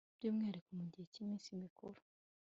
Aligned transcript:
Byumwihariko 0.17 0.69
mu 0.79 0.85
gihe 0.91 1.05
cyiminsi 1.13 1.61
mikuru 1.63 1.99